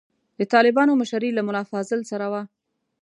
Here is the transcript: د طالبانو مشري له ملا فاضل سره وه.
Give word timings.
د 0.39 0.41
طالبانو 0.53 0.91
مشري 1.01 1.29
له 1.33 1.41
ملا 1.47 1.61
فاضل 1.71 1.99
سره 2.11 2.25
وه. 2.31 2.41